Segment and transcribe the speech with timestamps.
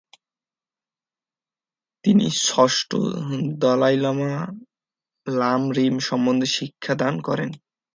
[2.05, 2.89] তিনি ষষ্ঠ
[3.57, 4.53] দলাই লামাকে
[5.27, 7.49] লাম-রিম সম্বন্ধে শিক্ষাদান করেন।